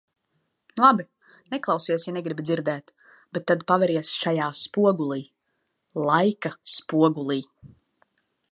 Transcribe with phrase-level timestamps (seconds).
[0.83, 1.03] Labi,
[1.55, 2.89] neklausies, ja negribi dzirdēt,
[3.37, 5.21] bet tad paveries šajā spogulī,
[6.09, 7.39] laika spogulī.